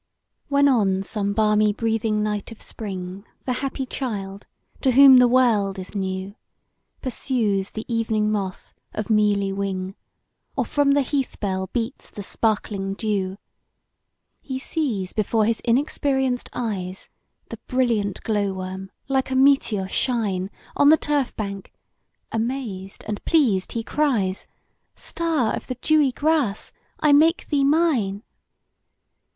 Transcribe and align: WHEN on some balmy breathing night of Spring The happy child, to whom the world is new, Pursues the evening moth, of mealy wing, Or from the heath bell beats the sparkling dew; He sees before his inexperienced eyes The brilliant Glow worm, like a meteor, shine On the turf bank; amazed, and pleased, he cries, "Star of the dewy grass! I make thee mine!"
WHEN 0.47 0.67
on 0.67 1.03
some 1.03 1.31
balmy 1.31 1.71
breathing 1.71 2.23
night 2.23 2.51
of 2.51 2.59
Spring 2.59 3.23
The 3.45 3.53
happy 3.61 3.85
child, 3.85 4.47
to 4.81 4.93
whom 4.93 5.17
the 5.17 5.27
world 5.27 5.77
is 5.77 5.93
new, 5.93 6.33
Pursues 7.03 7.69
the 7.69 7.85
evening 7.87 8.31
moth, 8.31 8.73
of 8.95 9.11
mealy 9.11 9.53
wing, 9.53 9.93
Or 10.55 10.65
from 10.65 10.93
the 10.93 11.03
heath 11.03 11.39
bell 11.39 11.67
beats 11.71 12.09
the 12.09 12.23
sparkling 12.23 12.95
dew; 12.95 13.37
He 14.41 14.57
sees 14.57 15.13
before 15.13 15.45
his 15.45 15.59
inexperienced 15.59 16.49
eyes 16.51 17.11
The 17.49 17.57
brilliant 17.67 18.23
Glow 18.23 18.53
worm, 18.53 18.89
like 19.07 19.29
a 19.29 19.35
meteor, 19.35 19.87
shine 19.87 20.49
On 20.75 20.89
the 20.89 20.97
turf 20.97 21.35
bank; 21.35 21.71
amazed, 22.31 23.03
and 23.07 23.23
pleased, 23.23 23.73
he 23.73 23.83
cries, 23.83 24.47
"Star 24.95 25.55
of 25.55 25.67
the 25.67 25.75
dewy 25.75 26.11
grass! 26.11 26.71
I 26.99 27.13
make 27.13 27.49
thee 27.49 27.63
mine!" 27.63 28.23